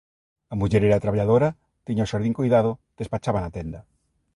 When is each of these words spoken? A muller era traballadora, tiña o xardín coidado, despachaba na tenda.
A 0.53 0.55
muller 0.59 0.81
era 0.87 0.99
traballadora, 1.03 1.49
tiña 1.87 2.05
o 2.05 2.09
xardín 2.11 2.37
coidado, 2.39 2.71
despachaba 2.99 3.39
na 3.43 3.53
tenda. 3.57 3.79